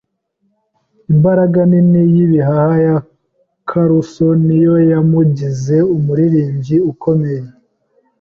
[1.11, 2.97] Imbaraga nini y'ibihaha ya
[3.69, 7.45] Caruso niyo yamugize umuririmbyi ukomeye.